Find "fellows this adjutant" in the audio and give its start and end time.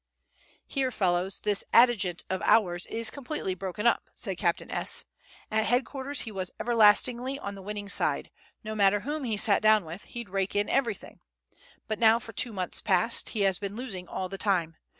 0.89-2.25